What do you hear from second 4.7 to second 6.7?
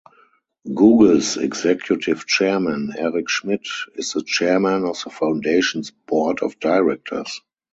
of the foundation's board of